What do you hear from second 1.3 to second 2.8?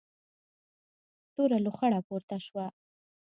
توره لوخړه پورته شوه.